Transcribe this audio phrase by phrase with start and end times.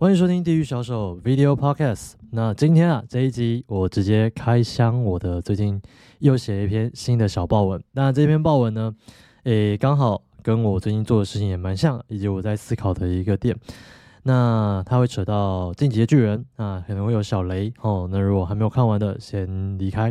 [0.00, 2.12] 欢迎收听《地狱小手 Video Podcast》。
[2.30, 5.78] 那今天啊，这一集我直接开箱我的最近
[6.20, 7.78] 又写一篇新的小报文。
[7.92, 8.94] 那这篇报文呢，
[9.44, 13.54] 诶，刚好跟我最近做的事情也蛮像，以及我在思考的一个点。
[14.22, 18.08] 那它会扯到《进击的巨人》啊，可能会有小雷哦。
[18.10, 20.10] 那如果还没有看完的，先离开。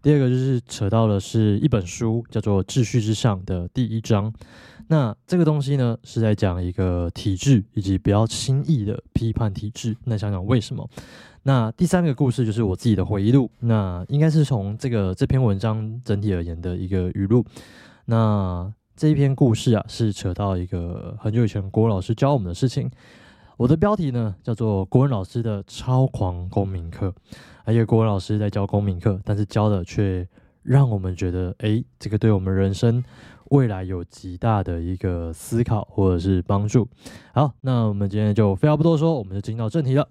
[0.00, 4.32] 第二个就是扯到的是一本书，叫做《秩序之上》的第一章。
[4.88, 9.96] 那这个东西呢，是在讲一个体制，以及不要轻易的批判体制。
[10.04, 10.88] 那想想为什么？
[11.42, 13.50] 那第三个故事就是我自己的回忆录。
[13.60, 17.44] 那应该是从这个这篇文章整体而言的一个语录。
[18.06, 22.90] 那这一篇故事啊，是扯到一个很久以前国文老师教我们的事情。
[23.56, 27.14] 我的标题呢，叫做国文老师的超狂公民课。
[27.64, 30.26] 而且国文老师在教公民课，但是教的却
[30.64, 33.04] 让我们觉得，哎，这个对我们人生。
[33.50, 36.88] 未来有极大的一个思考或者是帮助。
[37.34, 40.08] 好，那我们今天就废话不多说，我们就进到正题了。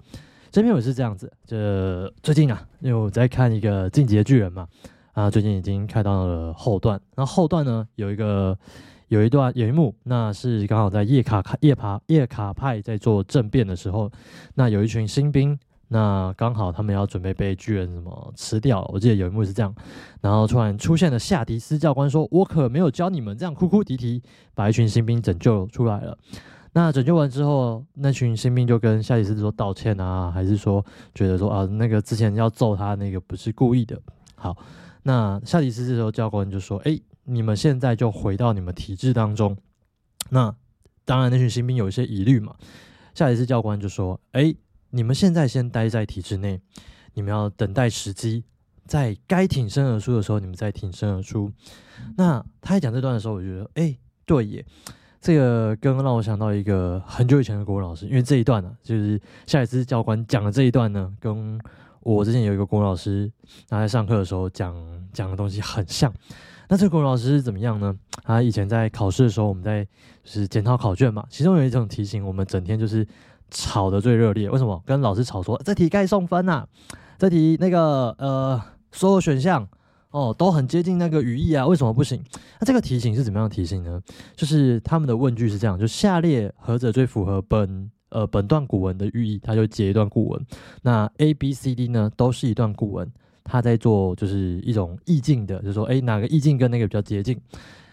[0.51, 4.67] 这篇我是这样子，这最近啊，因为我在看一个进击的巨人嘛，
[5.13, 7.01] 啊，最近已经看到了后段。
[7.15, 8.57] 那后段呢，有一个
[9.07, 14.11] 有一段有一幕，那是刚好在叶卡卡叶爬叶卡派在做政变的时候，
[14.53, 15.57] 那有一群新兵。
[15.93, 19.71] 那刚好他们要准备被巨人什么吃掉，我记得有一幕是这样，
[20.21, 24.23] 然后突然出现了夏迪斯教官说：“我可没有教你们这样哭哭啼啼，
[24.55, 26.17] 把一群新兵拯救出来了。”
[26.73, 34.01] 那拯救完之后，那群新兵就跟夏迪斯说道歉啊，还是说觉得说啊，那个之前要揍他那个不是故意的。
[34.33, 34.57] 好，
[35.03, 39.55] 那夏迪斯这时候教官就说：“哎，你们现在就回到你们体制当中。”
[40.31, 40.55] 那
[41.05, 42.55] 当然，那群新兵有一些疑虑嘛，
[43.13, 44.55] 夏迪斯教官就说：“哎。”
[44.95, 46.61] 你们现在先待在体制内，
[47.15, 48.43] 你们要等待时机，
[48.85, 51.51] 在该挺身而出的时候，你们再挺身而出。
[52.15, 54.63] 那他在讲这段的时候，我觉得，哎，对耶，
[55.19, 61.59] 这个刚刚让我想到一个很久以前的国文老师，因为这一段呢，就是下一次教官讲的这一段呢，跟
[62.01, 63.31] 我之前有一个国文老师，
[63.67, 64.75] 他在上课的时候讲
[65.11, 66.13] 讲的东西很像。
[66.69, 67.97] 那这个国文老师是怎么样呢？
[68.23, 69.83] 他以前在考试的时候，我们在
[70.23, 73.07] 就是检讨考卷嘛，其中有一种题型，我们整天就是。
[73.53, 74.81] 吵得最热烈，为什么？
[74.83, 76.67] 跟老师吵说这题该送分呐，
[77.19, 78.59] 这题那个呃
[78.91, 79.67] 所有选项
[80.09, 82.19] 哦都很接近那个语义啊，为什么不行？
[82.59, 84.01] 那这个题型是怎么样的题型呢？
[84.35, 90.45] 就是他们的问句是这样，就下列何者最符合本呃本段古文的寓意，他就截一段古文。
[90.81, 93.09] 那 A B C D 呢都是一段古文，
[93.43, 97.39] 他在做就是一种意境的，就是说哎哪个意境跟那个比较接近？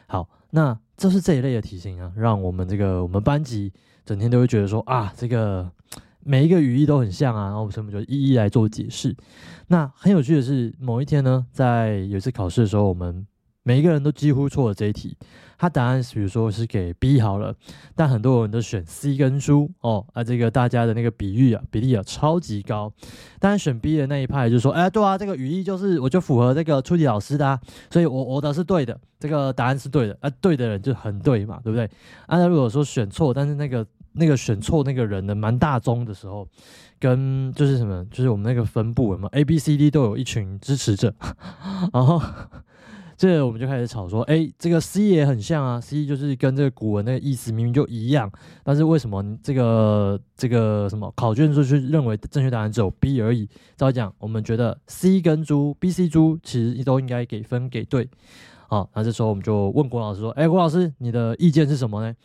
[0.06, 3.70] 好，那这是这一类的题型啊，让我们这个我们班级。
[4.04, 5.70] 整天都会觉得说啊，这个
[6.24, 9.16] 每一个语义都很像啊，然后我们就一一来做解释。
[9.68, 13.26] 那很有趣的是，某一天呢，在有一次考试的时候，我们
[13.62, 15.16] 每一个人都几乎错了这一题。
[15.58, 17.54] 他答案比如说是给 B 好了，
[17.94, 22.90] 但很多人都选 C 跟猪哦，啊，这个大家的那个比喻啊比例啊超级高。
[23.38, 27.60] 但是选 B 的那一派就说，哎，对啊，这个语义就是我就符合这个初级老师的，啊
[27.90, 31.84] 所以我我的是对的，这个答案是对的，啊，对的人就很对嘛，对不对？
[32.26, 36.48] 啊，那如果说选错，但是那个那个选错那个人的蛮大宗的时候，
[36.98, 41.12] 跟就是什么，就是我们那个分布嘛，A、B、C、D 都有一群支持者，
[41.92, 42.22] 然后。
[43.20, 48.32] 这我们就开始吵说，哎，这个 C 也很像啊，C 就是跟这个古文那个意思明明就一样，
[48.64, 53.46] 但是为什么这个这个什么考卷就是认为正确答案只有 B 而已？
[53.76, 58.08] 照讲，我们觉得 C 跟猪 B、C、猪其实都应该给分给对。
[58.68, 62.16] 好，那这时候我们就问郭老师说，哎，郭老师，你的意见是什么呢？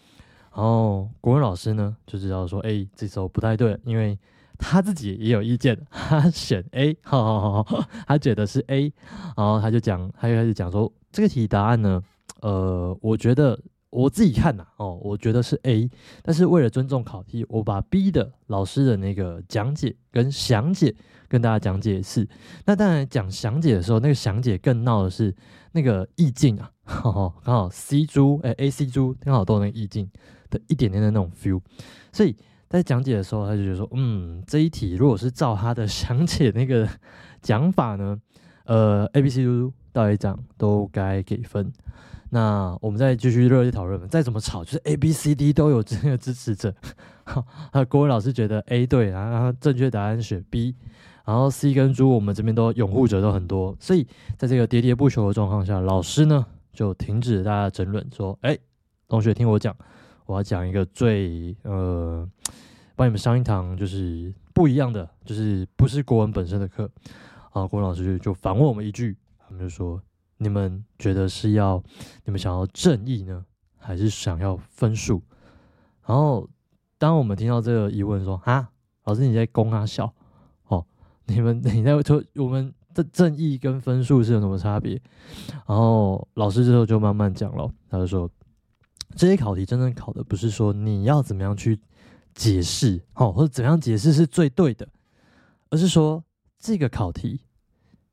[0.55, 4.17] 然后国文老师呢就知道说，哎，这时候不太对，因为。
[4.57, 8.91] 他自己也有意见，他选 A，好好好，他觉得是 A，
[9.35, 12.01] 然后他就讲，他就开始讲说这个题答案呢，
[12.41, 15.89] 呃，我觉得我自己看呐，哦，我觉得是 A，
[16.23, 20.95] 但是为了尊重考题，我把 B 的老师的那个讲解跟详解
[21.27, 22.27] 跟大家讲解一次。
[22.66, 25.35] 那当然讲详解的时候，那个详解更闹的是
[25.72, 30.09] 那个意境啊，刚好 C 猪哎 A C 猪刚好都有那个意境
[30.49, 31.61] 的一点点的那种 feel，
[32.11, 32.35] 所以。
[32.75, 36.85] 在讲解的时候，他就觉得说，嗯，这一题如果是照他的 详解那个
[37.41, 38.19] 讲法呢，
[38.66, 41.72] 呃，A、B、C、D 到 A 讲都该给分。
[42.31, 46.75] 那我们再继续热烈讨论，再怎么吵，就是 A、B、C、D 都有这个支持者。
[47.23, 50.75] 哈，郭文老师觉得 A 对，然后正确答案选 B，
[51.23, 54.05] 然后 C 跟猪我们这边都拥护者都很多，所以
[54.37, 58.57] 在这个喋喋不休的状况下，老师呢就停止大家争论，说，哎，
[59.07, 59.73] 同学听我讲。
[60.25, 62.27] 我要讲一个最呃，
[62.95, 66.89] 帮你们上一堂就是不一样的，就是不是国文本身的课
[67.51, 67.67] 啊。
[67.67, 70.01] 国文老师就就反问我们一句，他们就说：
[70.37, 71.81] 你们觉得是要
[72.23, 73.45] 你们想要正义呢，
[73.77, 75.22] 还是想要分数？
[76.05, 76.49] 然后
[76.97, 78.69] 当我们听到这个疑问，说啊
[79.03, 80.11] 老师你在攻他笑，
[80.67, 80.85] 哦，
[81.25, 84.99] 你们你在说我们的正义跟分数是有什么差别？
[85.67, 88.29] 然后老师之后就慢慢讲了，他就说
[89.16, 91.79] 这些考题真正考的不是说你要怎么样去
[92.34, 94.87] 解释，哦，或者怎样解释是最对的，
[95.69, 96.23] 而是说
[96.57, 97.41] 这个考题。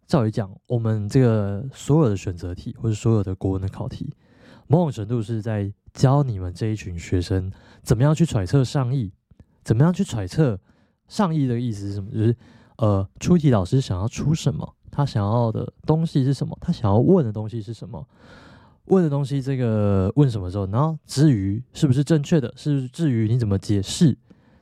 [0.06, 4.12] 照理讲，我们这个所有的选择题或者所有的国文的考题，
[4.66, 7.50] 某种程度是在教你们这一群学生
[7.82, 9.10] 怎么样去揣测上意，
[9.64, 10.60] 怎么样去揣测
[11.08, 12.10] 上意的意思是什么？
[12.10, 12.36] 就是
[12.76, 18.06] 呃，出题老师想要出什么，他想要的东西是什么，他想要问的东西是什么，
[18.86, 24.16] 问的东西这个问什么时候，然后至于是不是正确的，是至于你怎么解释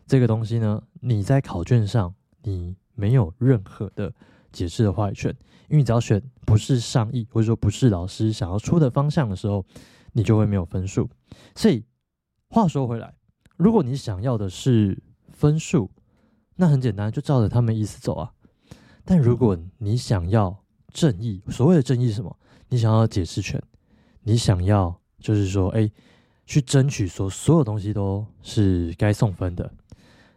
[0.06, 0.82] 这个东西呢？
[1.00, 4.12] 你在考卷上你没有任何的。
[4.52, 5.30] 解释的话语权，
[5.68, 9.64] 因为你只要选不是上意，或者说不是老师想要出的方向的时候，
[10.10, 11.08] 你就会没有分数。
[11.54, 11.84] 所以
[12.48, 13.14] 话说回来，
[13.56, 15.88] 如果你想要的是分数，
[16.56, 18.32] 那很简单，就照着他们意思走啊。
[19.04, 22.36] 但如果你想要正义，所谓的正义是什么？
[22.70, 23.62] 你想要解释权，
[24.22, 25.90] 你想要就是说，哎，
[26.46, 29.70] 去争取说所有东西都是该送分的。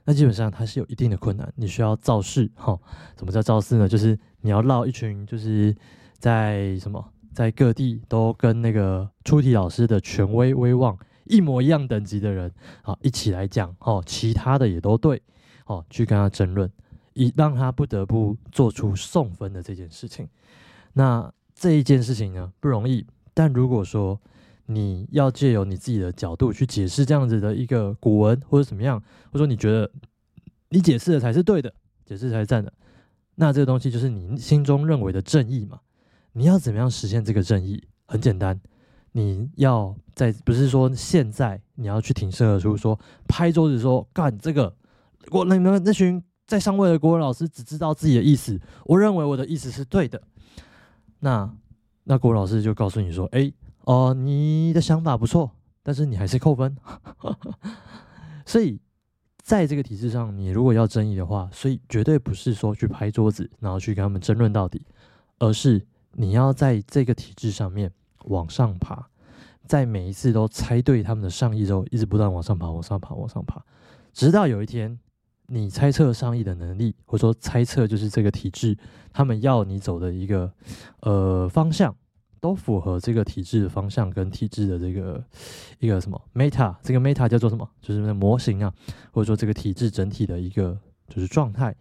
[0.05, 2.77] 那基本上它是有一定的困难，你需要造势哈。
[3.17, 3.87] 什么叫造势呢？
[3.87, 5.73] 就是你要绕一群，就是
[6.19, 7.03] 在什么，
[7.33, 12.51] 在各地都跟那个出题老师的权威威望一模一样等级的人
[12.81, 15.21] 啊，一起来讲哦，其他的也都对
[15.67, 16.69] 哦，去跟他争论，
[17.13, 20.27] 以让他不得不做出送分的这件事情。
[20.91, 24.19] 那这一件事情呢不容易，但如果说。
[24.65, 29.91] 你要借由你自己的角度去解释这样子的一个古文，或者怎么样，或者说你觉得
[30.69, 31.71] 你解释的才是对的，
[32.05, 32.71] 解释才是赞的，
[33.35, 35.81] 那这个东西就是你心中认为的正义嘛？
[36.31, 37.83] 你要怎么样实现这个正义？
[38.05, 38.57] 很简单，
[39.11, 42.97] 你要在不是说现在你要去挺身而出，说
[43.27, 44.73] 拍桌子说干这个，
[45.29, 50.21] 我你们那群在上位的国文老师只知道自己的意思，我认为我的意思是对的，
[51.19, 51.53] 那
[52.03, 53.51] 那国文老师就告诉你说，哎。
[53.85, 55.51] 哦，你的想法不错，
[55.83, 56.73] 但是你还是扣分。
[58.47, 58.79] 所以
[59.41, 64.85] 在这个体制上，你如果要争议的话，所以绝对不是说去拍桌子，然后去跟他们争论到底，
[65.37, 67.91] 而是你要在这个体制上面
[68.27, 69.05] 往上爬，
[69.67, 73.61] 在每一次都猜对他们的上意之后，一直不断往上爬，往上爬，往上爬，
[74.13, 74.97] 直到有一天
[75.53, 78.77] 你猜测上意的能力，或者说猜测就是这个体制
[79.11, 80.51] 他们要你走的一个
[81.01, 81.95] 呃方向。
[82.43, 85.23] 都符合这个体制的方向跟体制的这个
[85.79, 87.65] 一个什么 meta，这个 meta 叫做什么？
[87.79, 88.73] 就是那模型啊，
[89.13, 90.77] 或者说这个体制整体的一个
[91.07, 91.73] 就是状态。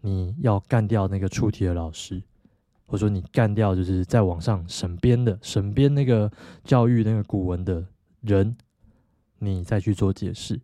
[0.00, 2.20] 你要干掉那个出题的老师，
[2.86, 6.28] 或者说你干掉就是在网上审编的审编那个
[6.64, 7.86] 教育那个古文的
[8.22, 8.56] 人，
[9.38, 10.60] 你再去做解释。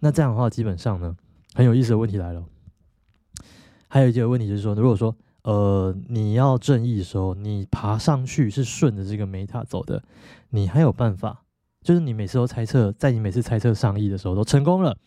[0.00, 1.16] 那这样的话，基本上呢，
[1.56, 2.44] 很有意思的问题来了。
[3.88, 10.02] 还有一个问题就是说，如果说呃，你要正义的时候，你爬上去是顺着这个梅塔走的，
[10.50, 11.44] 你还有办法，
[11.82, 14.98] 就是你每次都猜测，在你每次猜测上亿的时候都成功了，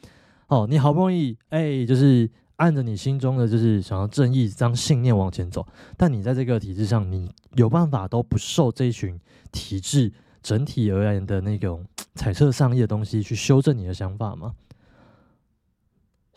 [0.47, 9.19] 哦，你好不容易，哎，就是按着你心中的就是想要正义这样信念往前走，但你在这个体制上，你有办法都不受这一群
[9.51, 10.11] 体制
[10.41, 11.85] 整体而言的那种
[12.15, 14.55] 猜测上亿的东西去修正你的想法吗？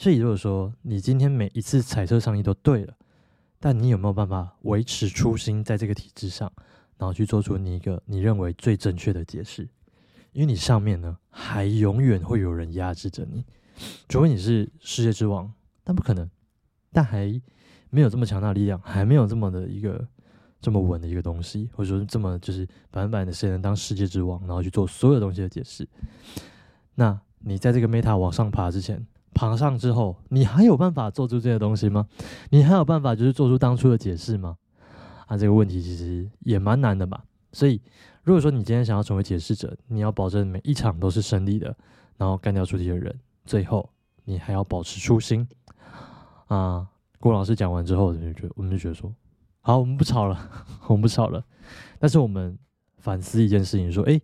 [0.03, 2.95] 所以如果说你今天每一次彩色上衣都对了。
[3.61, 6.53] 但你有没有办法维持初心，在这个体制上，
[6.99, 9.63] 然后去做出你一个你认为最正确的解释？
[10.33, 13.45] 因为你上面呢，还永远会有人压制着你，
[14.09, 15.49] 除非你是世界之王，
[15.85, 16.29] 但不可能。
[16.91, 17.41] 但还
[17.91, 20.05] 没有这么强大力量，还没有这么的一个
[20.61, 25.89] 这么稳的一个东西，或者说这么就是百分百的谁能当世界之王，然后去做所有东西的解释？
[26.97, 29.07] 那你在这个 meta 往上爬之前。
[29.35, 32.07] 爬上之后，你还有办法做出这些东西吗？
[32.51, 34.57] 你还有办法就是做出当初的解释吗？
[35.27, 37.25] 啊，这个问题其实也蛮难的吧。
[37.53, 37.81] 所以，
[38.23, 41.75] 如果说你今天想要成为解释者，你要保证每一场都是胜利的，
[42.17, 43.89] 然后干掉出题的人，最后
[44.25, 45.47] 你还要保持初心。
[46.49, 46.87] 啊，
[47.19, 49.13] 郭老师讲完之后，我们就觉得我们就觉得说，
[49.61, 50.51] 好，我们不吵了，
[50.89, 51.43] 我们不吵了。
[51.99, 52.59] 但是我们
[52.99, 54.21] 反思一件事情，说，哎，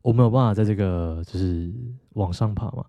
[0.00, 1.72] 我们有办法在这个就是
[2.14, 2.84] 往上爬吗？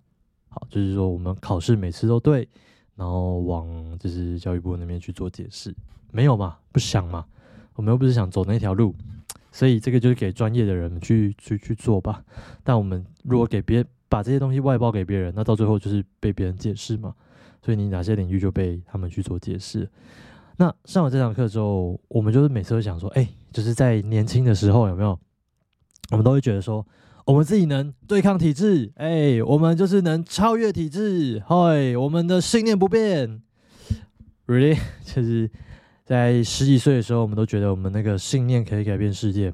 [0.70, 2.48] 就是说，我们考试每次都对，
[2.96, 3.68] 然后往
[4.00, 5.76] 就是教育部那边去做解释，
[6.12, 6.58] 没有嘛？
[6.72, 7.26] 不想嘛？
[7.76, 8.96] 我们又不是想走那条路，
[9.52, 12.24] 所以这个就是给专业的人去去去做吧。
[12.64, 17.14] 但我们如果给别把这些东西外包给别人，那到最后就是被别人解释嘛。
[17.62, 19.90] 所以你哪些领域就被他们去做解释。
[20.58, 25.20] 那上完这堂课之后，我们就是每次都想说，哎，就是在年轻的时候有没有？
[26.12, 26.86] 我们都会觉得说。
[27.28, 33.42] 我们自己能对抗体制，哎，我们就是能超越体制，嗨，我们的信念不变。
[34.46, 35.52] Really， 就是
[36.06, 39.54] 在十几岁的时候，我们都觉得我们那个信念可以改变世界，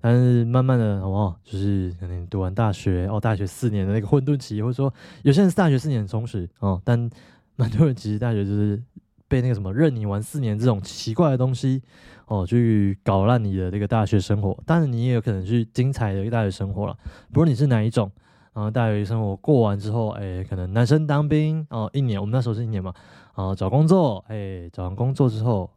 [0.00, 1.38] 但是慢慢的，好不好？
[1.44, 4.92] 就是可能读完大学，哦，大学四年的那个混沌期，或者说
[5.22, 7.08] 有些人大学四年很充实哦，但
[7.54, 8.82] 蛮多人其实大学就是
[9.28, 11.82] 被那个什么任你玩四年这种奇怪的东西
[12.26, 14.56] 哦，去搞烂你的这个大学生活。
[14.64, 16.96] 但是你也有可能去精彩的一个大学生活了，
[17.32, 18.10] 不论你是哪一种。
[18.52, 22.94] 然后大学生活过完之后，哎，可能男生当兵哦，一年，我们那时候是一年嘛。
[23.32, 25.68] 啊，找工作，哎，找完工作之后，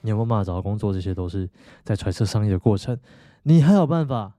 [0.00, 0.92] 你有没有办法找到工作？
[0.92, 1.48] 这些都是
[1.84, 2.98] 在揣测上意的过程。
[3.44, 4.34] 你还有办法，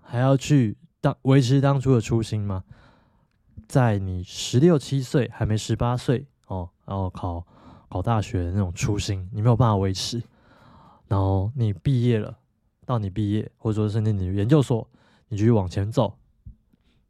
[0.00, 2.64] 还要去当维持当初的初心吗？
[3.68, 7.46] 在你十六七岁还没十八岁哦，然后考
[7.90, 10.22] 考大学的那种初心，你没有办法维持。
[11.08, 12.38] 然后你毕业了，
[12.86, 14.88] 到你毕业，或者说甚至你研究所，
[15.28, 16.14] 你继续往前走。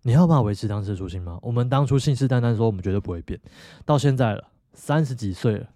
[0.02, 1.38] 你要办法维持当时的初心吗？
[1.42, 3.38] 我们当初信誓旦旦说我们绝对不会变，
[3.84, 5.68] 到现在了，三十几岁了，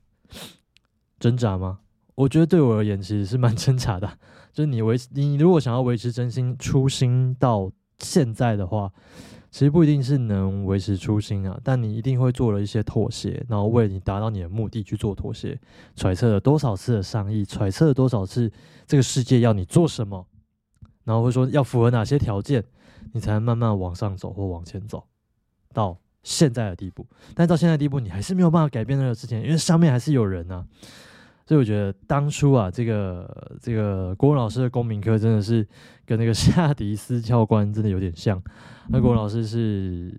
[1.20, 1.80] 挣扎吗？
[2.14, 4.18] 我觉得对我而言其实是蛮挣扎的。
[4.54, 8.90] 就是你维你如果想要维持真心初心到现在的话，
[9.54, 15.56] 其实不一定是能维持初心啊，但你一定会做了一些妥协，然后为你达到你的目的去做妥协，
[15.94, 18.50] 揣测了多少次的商议，揣测了多少次
[18.84, 20.26] 这个世界要你做什么，
[21.04, 22.64] 然后会说要符合哪些条件。
[23.12, 25.04] 你才能慢慢往上走或往前走，
[25.72, 27.06] 到现在的地步。
[27.32, 30.66] 但到现在地步，你还是没有办法改变那个事情，因为上面还是有人啊。
[31.46, 35.66] 所以我觉得当初啊，这个这个郭文老师的公民课真的是
[36.06, 38.42] 跟那个 夏迪斯教官真的有点像。
[38.88, 40.12] 那郭文老师是，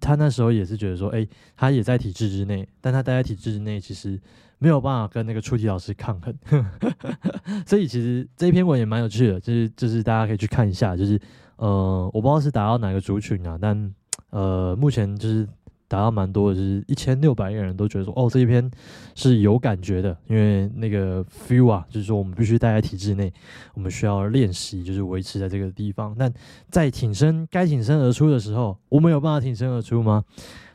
[0.00, 4.20] 他那时候也是觉得说，哎，他也在体制之内，但他待在体制之内，其实
[4.58, 6.34] 没有办法跟那个出题老师抗衡。
[7.66, 11.20] 所以其实这一篇文也蛮有趣的，就是就是大家可以去看一下，就是。
[11.56, 13.94] 呃，我不知道是打到哪个族群啊，但
[14.30, 15.48] 呃，目前就是
[15.92, 18.70] 达到蛮多的，就是一千六百个人都觉得说，哦，这一篇
[19.14, 23.30] 是有感觉的，因为那个 feel 啊，就是说我们必须待在体制内，
[23.74, 26.16] 我们需要练习，就是维持在这个地方。
[26.18, 26.32] 但
[26.70, 30.24] 在挺身该挺身而出的时候，我们有办法挺身而出吗？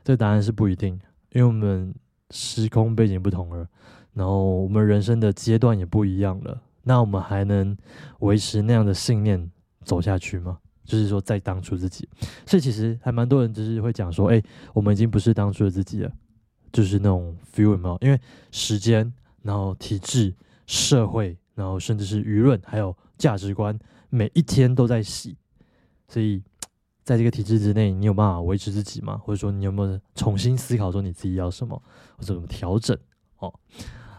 [0.04, 0.94] 这答案是不一定，
[1.32, 1.92] 因为我们
[2.30, 3.68] 时空背景不同了，
[4.14, 7.76] 然后我们人生的阶段也不一样了，那我们还能
[8.20, 9.50] 维持那样的信念
[9.84, 10.60] 走下去吗？
[10.88, 12.08] 就是说，在当初自己，
[12.46, 14.42] 所以其实还蛮多人就是会讲说，哎，
[14.74, 16.12] 我们已经不是当初的自己了，
[16.72, 17.98] 就是那种 feel 有没有？
[18.00, 18.18] 因为
[18.52, 19.14] 时间，
[19.44, 20.34] 然后体制、
[20.66, 23.78] 社会，然后甚至是舆论，还有价值观，
[24.10, 25.36] 每一天都在洗。
[26.08, 26.42] 所以，
[27.04, 29.18] 在这个体制之内，你有办法维持自己吗？
[29.18, 31.76] 或者说，你有没有重新思考说你自己要什么，
[32.16, 32.98] 或者怎么调整？
[33.40, 33.54] 哦。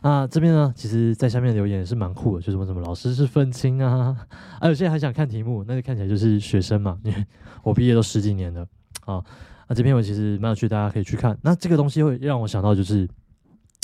[0.01, 4.17] 啊这边呢，其实，在下面留言也是蛮酷的，就什么什么老师是愤青啊，
[4.61, 7.27] 啊， 有些人还想看题目，那就看起来就是学生嘛，因 为
[7.63, 8.67] 我毕业都十几年了
[9.05, 9.25] 啊。
[9.69, 11.37] 那这篇文其实蛮有趣，大家可以去看。
[11.43, 13.07] 那这个东西会让我想到，就是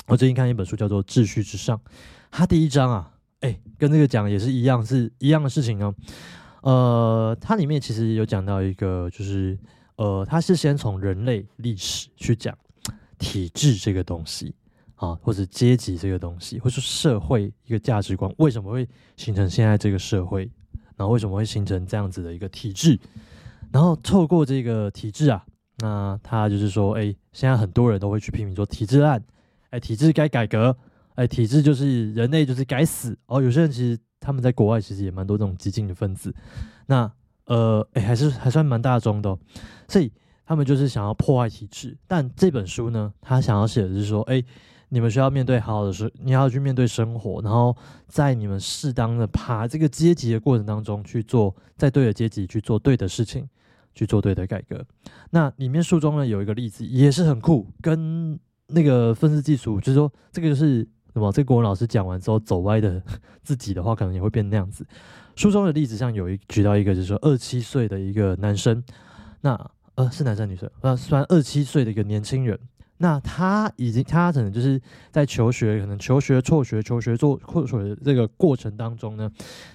[0.06, 1.76] 我最近看一本书叫做《秩序之上》，
[2.30, 5.94] 它第一章啊，哎，跟这个讲也是一样，是一样的事情哦。
[6.62, 9.59] 呃，它里面其实有讲到一个，就是
[9.97, 12.56] 呃，它是先从人类历史去讲
[13.18, 14.54] 体制这个东西。
[15.04, 20.50] 啊，或者阶级这个东西，或者社会一个价值观，为什么会形成现在这个社会？
[20.96, 22.96] 然后为什么会形成这样子的一个体制？
[23.73, 25.44] 然后透过这个体制啊，
[25.78, 29.20] 那他就是说，哎，现在很多人都会去批评说体制烂，
[29.70, 30.76] 哎，体制该改革，
[31.16, 33.18] 哎，体制就是人类就是该死。
[33.26, 36.32] 哦，有些人其实他们在国外其实也蛮多这种激进的分子，
[36.87, 37.11] 那
[37.46, 39.37] 呃，哎，还是还算蛮大众的，
[39.88, 40.12] 所以
[40.46, 41.99] 他们就是想要破坏体制。
[42.06, 44.40] 但这本书呢，他想要写的是说，哎。
[44.90, 47.76] 你们需要面对好的生，你要去面对生活，然后
[48.06, 53.48] 在你们适当的爬这个阶级的过程当中去做，在对的阶级去做对的事情，
[53.94, 54.84] 去做对的改革。
[55.30, 58.38] 那里面书中呢有一个例子也是很酷，跟
[58.68, 61.32] 那个分式技术，就是说这个就是什么？
[61.32, 63.02] 这国文老师讲完之后走歪的
[63.42, 64.86] 自己的话，可能也会变那样子。
[65.34, 68.82] 书中的例子像有一举到一个，就是说二七岁的一个男生，
[69.40, 70.70] 那呃是男生女生？
[70.80, 72.58] 呃，算二七岁的一个年轻人。
[72.98, 79.28] 那他已经，他可能就是在求学，可能求学、辍学、求学、做辍学这个过程当中呢，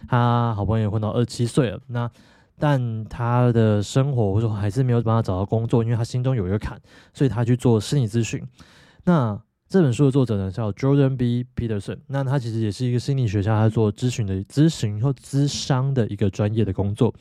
[0.07, 1.79] 他好不容易混到二十七岁了。
[1.87, 2.09] 那
[2.57, 6.79] 但他的生活，或者说还是没有办法找到工作，因为他心中有一个坎，
[7.13, 8.41] 所以他去做心理咨询。
[9.03, 11.45] 那这本书的作者呢叫 Jordan B.
[11.55, 17.13] Peterson，那他其实也是一个心理学家，他做咨询的咨询或咨商的一个专业的工作。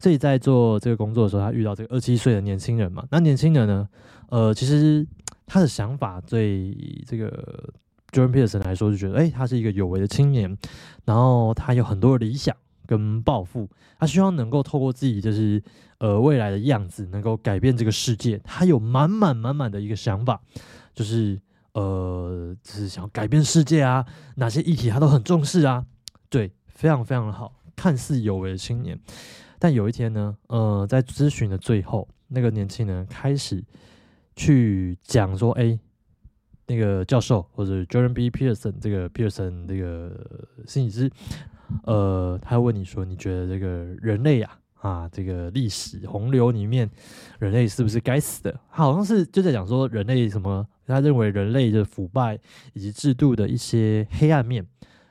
[0.00, 3.04] 所以在做这个工作的时候，他遇到这个二七岁的年轻人嘛。
[3.10, 3.88] 那年轻人呢，
[4.30, 5.06] 呃，其实。
[5.46, 7.72] 他的想法对这个
[8.12, 10.56] Jordan Peterson 来说，就觉得，哎，他是一个有为的青年，
[11.04, 15.62] 然后他有很多的理想跟抱负，他希望能够透过自己就是
[15.98, 18.38] 呃未来的样子，能够改变这个世界。
[18.44, 20.40] 他有满满满满的一个想法，
[20.94, 21.40] 就是
[21.72, 25.84] 呃，就是想要改变世界啊，哪些议题他都很重视啊。
[26.28, 28.98] 对，非常非常的好，看似有为的青年。
[29.58, 33.64] 但有一天呢，呃，在咨询的最后，那个年轻人开始
[34.36, 35.78] 去讲说：“哎，
[36.66, 38.30] 那个教授或者 Jordan B.
[38.30, 41.10] Peterson 这个 Peterson 这个心理师，
[41.84, 43.68] 呃，他问你说，你觉得这个
[44.00, 44.50] 人类呀，
[44.80, 46.90] 啊，这个历史洪流里面，
[47.38, 48.52] 人类是不是该死的？
[48.70, 52.38] 他好像是就在讲说人类什么，他认为人类的腐败
[52.72, 54.66] 以及制度的一些黑暗面，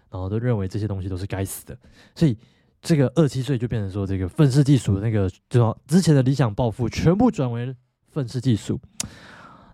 [0.10, 1.78] 然后都认为这些东西都是该死的，
[2.16, 2.38] 所以。”
[2.86, 7.74] 这个二七岁就变成说，这个愤世嫉俗的那个，就之前的理想抱负全部转为
[8.14, 8.80] 愤世嫉俗。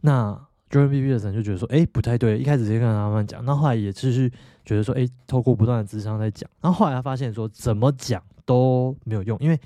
[0.02, 2.38] 那 Jordan B B 的人就觉得说，哎，不太对。
[2.40, 4.32] 一开始直接跟他们讲，那后来也继续
[4.64, 6.50] 觉得说，哎，透过不断的智商在讲。
[6.62, 9.60] 然后后来他发现说，怎么讲都没有用，因为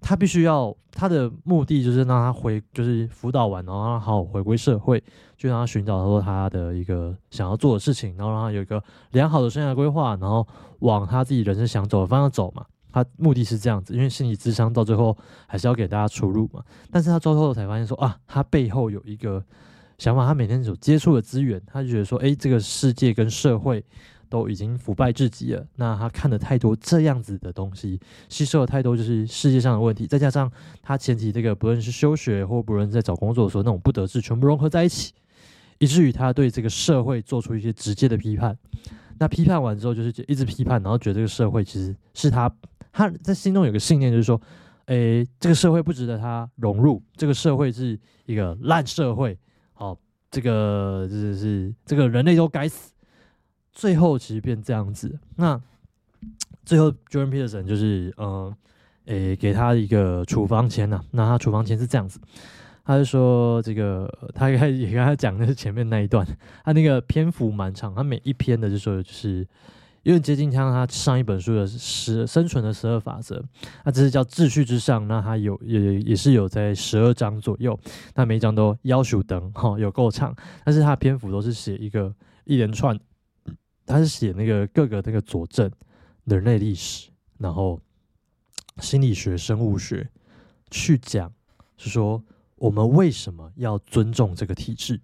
[0.00, 5.02] 他必须要他的目的就是让他回，就是辅导完，然后让他好好回归社会，
[5.36, 10.46] 就让他寻找说他的一个想要做的事情，然后让他有一个良好的生涯规划，然后
[10.80, 12.64] 往他自己人生想走的方向走嘛。
[12.96, 15.14] 他目的是这样子，因为心理智商到最后
[15.46, 16.64] 还是要给大家出路嘛。
[16.90, 19.44] 但是他最后才发现说啊，他背后有一个
[19.98, 23.84] 想法，他每天所接触的资源，他就觉得说，哎，这个世界跟社会
[24.30, 25.66] 都已经腐败至极了。
[25.74, 28.00] 那他看了太多这样子的东西，
[28.30, 30.50] 吸收了太多就是世界上的问题，再加上
[30.80, 35.12] 他前期这个不论是休学或不论在找工作的时候那种不得志，全部融合在一起，
[35.76, 38.56] 以至于他对这个社会做出一些直接的批判。
[39.18, 42.50] 那批判完之后，就是一直批判，然后觉得这个社会其实是他。
[42.96, 44.40] 他在心中有个信念，就是说，
[44.86, 49.38] 诶，这个社会不值得他融入，这个社会是一个烂社会，
[49.74, 49.94] 好，
[50.30, 52.94] 这个就是这个人类都该死。
[53.70, 55.60] 最后其实变这样子，那
[56.64, 58.56] 最后 Jordan Peterson 就是，呃，
[59.04, 62.18] 诶，给他一个处方签呐，那他处方签是这样子，
[62.82, 66.26] 他就说这个，他也也跟他讲的是前面那一段，
[66.64, 69.46] 他那个篇幅蛮长，他每一篇的就说就是。
[70.06, 73.44] 有点接近像他上一本书的十生存的十二法则，
[73.84, 77.76] 那这是叫秩序之上，那他有也也是有在十二章左右，
[78.14, 80.32] 那每一章都要求等哈有够长，
[80.64, 82.14] 但是他的篇幅都是写一个
[82.44, 82.96] 一连串，
[83.84, 85.68] 他是写那个各个那个佐证
[86.22, 87.80] 人类历史，然后
[88.78, 90.08] 心理学、生物学
[90.70, 91.32] 去讲，
[91.76, 92.22] 是说
[92.54, 95.00] 我们为什么要尊重这个体制？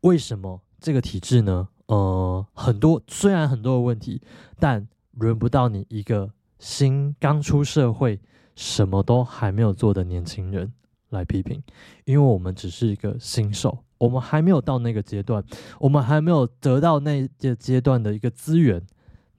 [0.00, 1.68] 为什么这个体制呢？
[1.90, 4.22] 呃，很多虽然很多的问题，
[4.60, 8.20] 但轮不到你一个新刚出社会、
[8.54, 10.72] 什么都还没有做的年轻人
[11.08, 11.60] 来批评，
[12.04, 15.42] 因为我们只是一个新手，我们还没有到那个阶段，
[15.80, 18.80] 我们还没有得到那个阶段的一个资源，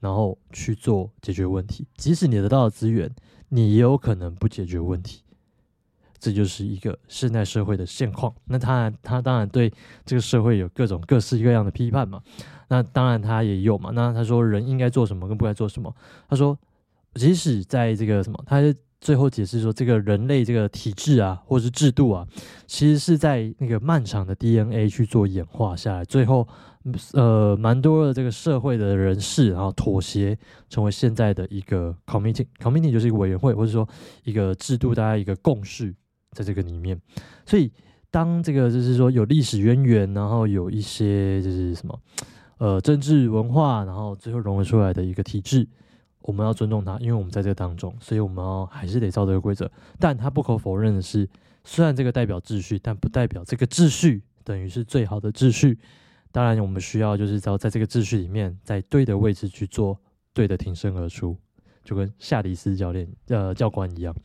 [0.02, 1.88] 然后去做解决问题。
[1.96, 3.10] 即使你得到了资源，
[3.48, 5.22] 你也有可能不解决问题。
[6.22, 8.32] 这就是一个现代社会的现况。
[8.46, 9.74] 那他他当然对
[10.06, 12.22] 这个社会有各种各式各样的批判嘛。
[12.70, 13.90] 那当然他也有嘛。
[13.94, 15.94] 那他说人应该做什么跟不该做什么。
[16.30, 16.56] 他说，
[17.16, 18.62] 即使在这个什么，他
[19.02, 22.26] 最后解释说，这个人类这个体制啊，或是制度啊，
[22.68, 26.48] 其实是在那个漫长的 DNA 去做演化下来，最后
[27.14, 30.38] 呃蛮多的这个社会的人士，然后妥协
[30.70, 32.46] 成为现在的一个 committee。
[32.60, 33.90] committee 就是一个委员会，或者说
[34.24, 35.94] 一个制度，大家一个共识。
[36.32, 37.00] 在这个里面，
[37.46, 37.72] 所以
[38.10, 42.00] 当这个就是说有历史渊源，然后有一些就是什么
[42.58, 45.68] 呃政治文化，然后最后融合出来的一个体制，
[46.22, 49.70] 我们要尊重它，因为我们在这个当中，所以我们要还是得照这个规则。
[50.00, 51.28] 但它不可否认的是，
[51.64, 55.78] 虽然这个代表秩序，但不代表这个秩序等于是最好的秩序。
[56.32, 60.00] 当然，我们需要就是要在这个秩序里面，在对的位置去做
[60.34, 61.36] 对的挺身而出，
[61.84, 64.16] 就跟夏迪斯教练呃教官一样。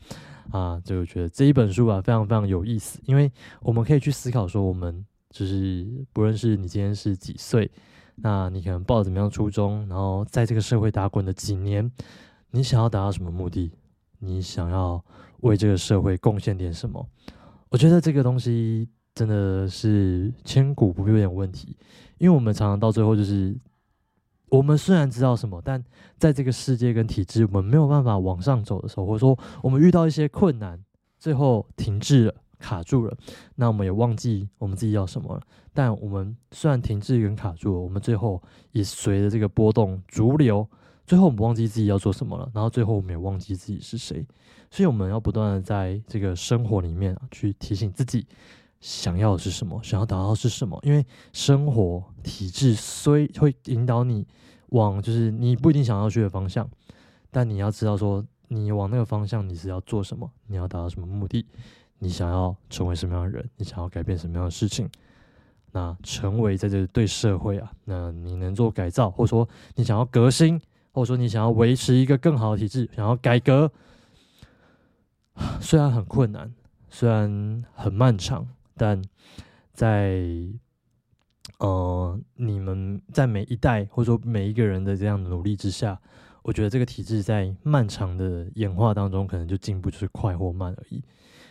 [0.51, 3.31] 啊，就觉得这一本书啊非常非常有意思，因为
[3.61, 7.69] 我们可以去思考说，我们就是不论是你今天是几岁，
[8.15, 11.91] 那你可能报怎么样初中，然后在这个社会打滚的几年，
[12.51, 13.71] 你想要达到什么目的？
[14.19, 15.03] 你想要
[15.41, 17.07] 为这个社会贡献点什么？
[17.69, 21.75] 我觉得这个东西真的是千古不变的问题，
[22.17, 23.55] 因为我们常常到最后就是。
[24.49, 25.83] 我们虽然知道什么，但
[26.17, 30.81] 在这个世界跟体制，我们没有办法往上走的时候，或者说我们遇到一些困难，
[31.19, 33.15] 最后停滞了、卡住了，
[33.55, 35.41] 那我们也忘记我们自己要什么了。
[35.73, 40.67] 但我们虽然停滞跟卡住了，我们最后也随着这个波动逐流，
[41.05, 44.25] 最后我们忘记自己要做什么了，然后最后我们也忘记自己是谁。
[44.69, 48.25] 所以我们要不断的在这个生活里面，去提醒自己。
[48.79, 49.81] 想要的是什么？
[49.83, 50.79] 想要达到的是什么？
[50.83, 54.25] 因为生活体制虽会引导你
[54.69, 56.69] 往就是你不一定想要去的方向，
[57.31, 60.29] 但你要知道说你往那个方向，你是要做什么？
[60.47, 61.45] 你要达到什么目的？
[61.99, 63.49] 你想要成为什么样的人？
[63.55, 64.89] 你想要改变什么样的事情？
[65.71, 70.59] 那成为在这对社会啊，那你能做改造，或者说你想要革新，
[70.91, 73.71] 或者说你想要维持一个更好的体制，想要改革，
[75.59, 76.53] 虽然很困难，
[76.89, 79.01] 虽然很漫长，但
[79.73, 80.21] 在
[81.59, 85.99] 呃你们在每一代或者说每一个人的这样的努力之下。
[86.43, 91.03] 我觉得这个体制在漫长的演化当中，可能就进步就是快或慢而已，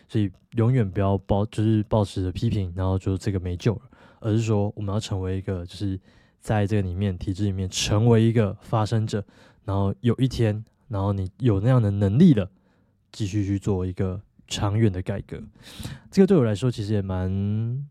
[0.08, 3.82] 所以永远不要抱就是抱持着批评，然后就这个没救了，
[4.20, 6.00] 而是说我们要成为一个就是
[6.40, 9.22] 在这个里面体制里面成为一个发生者，
[9.66, 12.50] 然后有一天，然后你有那样的能力了，
[13.12, 15.42] 继续去做一个长远的改革。
[16.10, 17.86] 这个对我来说其实也蛮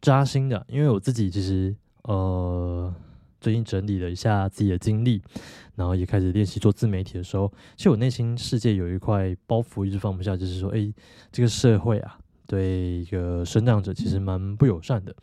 [0.00, 2.94] 扎心的，因为我自己其实呃。
[3.38, 5.22] 最近整理了一下自己的经历，
[5.76, 10.92] 然后也开始练习做自媒体的时候，其实我内心世界有一块包袱一直放不下，就是说，哎，
[11.30, 15.14] 这个社会啊，对一个生长者其实蛮不友善的。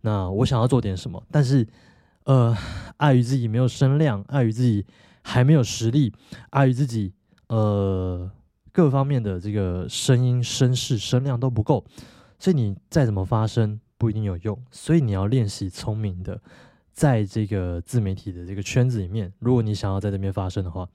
[0.00, 1.66] 那我想要做点什么，但是，
[2.24, 2.56] 呃，
[2.98, 4.86] 碍于自己没有声量，碍于自己
[5.22, 6.14] 还没有实力，
[6.50, 7.12] 碍于自己
[7.48, 8.30] 呃
[8.78, 11.84] 各方面的这个声音、声势、声量都不够，
[12.38, 16.40] 所以你再怎么发声不一定有用，所以你要练习聪明的。
[16.92, 20.88] 在这个自媒体的这个圈子里面，如果你想要在这边发声的话，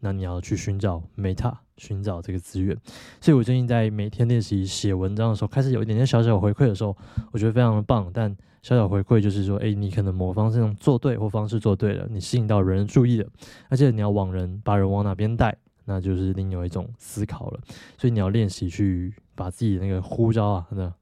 [0.00, 2.74] 那你要去寻找 Meta，寻找这个资源。
[3.20, 6.96] 所以我最近在每天练习写文章的时候，开始有一点点小小回馈的时候，
[7.32, 8.10] 我觉得非常的棒。
[8.14, 13.28] 但小小回馈就是说，哎，你可能某方式做对或方式做对了，你吸引到人注意了，
[13.68, 15.54] 而且你要往人把人往哪边带，
[15.86, 17.60] 那就是另有一种思考了。
[17.96, 20.92] 所以你要练习去把自己那个呼召啊，那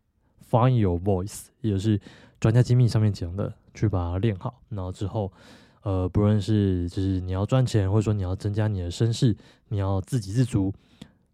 [0.49, 2.01] Find your voice，也就是
[2.39, 3.53] 专家机密上面讲的。
[3.77, 5.33] 去把它练好，然后之后，
[5.83, 10.73] 呃，不论是就是你要赚钱，或者说你要增加你的身世，你要自给自足，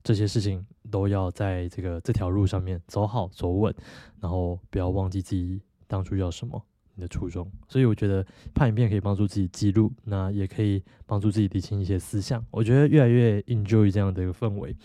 [0.02, 3.74] 这些事情都要在这个这条路上面走好走稳，
[4.20, 6.64] 然后不要忘记自己当初要什么，
[7.00, 7.50] 你的初衷。
[7.66, 8.22] 所以我觉得
[8.54, 12.44] 拍影片可以帮助自己记录，那也可以帮助自己理清一些思想。
[12.50, 14.76] 我觉得越来越 enjoy 这样的一个氛围。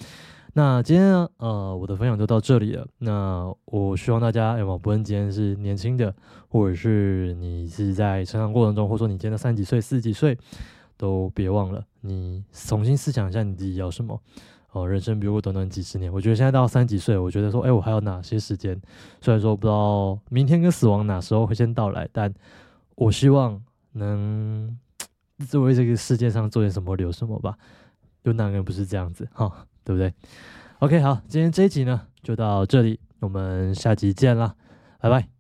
[0.54, 2.88] 那今天呢，呃，我的分享就到这里了。
[3.00, 6.16] 那我希望大家，要么不论今天是年轻的，
[6.48, 10.38] 或者是你是在成长过程中，或者说你今天三几岁、四几岁，
[10.96, 14.18] 都别忘了，你重新思想一下你自己要什么。
[14.76, 18.80] 哦，人生比如短短几十年，我觉得现在到三几岁，我觉得说，哎，我还有哪些时间？
[19.22, 22.34] 虽然说不知道明天跟死亡哪时候会先到来，但
[22.96, 23.62] 我希望
[23.94, 24.78] 能
[25.48, 27.58] 作为这个世界上做点什么，留什么吧。
[28.24, 29.28] 有哪个人不是这样子？
[29.34, 29.66] 哈。
[29.86, 30.12] 对不对
[30.80, 34.56] ？OK，好，今天这一集呢就到这里，我们下集见啦，
[35.00, 35.35] 拜拜。